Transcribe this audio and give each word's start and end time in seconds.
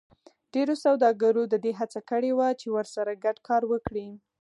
ډېرو 0.53 0.75
سوداګرو 0.85 1.43
د 1.47 1.55
دې 1.63 1.71
هڅه 1.79 1.99
کړې 2.09 2.31
وه 2.37 2.47
چې 2.59 2.67
ورسره 2.75 3.11
ګډ 3.25 3.37
کار 3.47 3.61
وکړي 3.71 4.07